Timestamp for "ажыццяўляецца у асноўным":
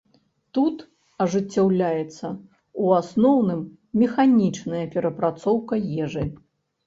1.23-3.61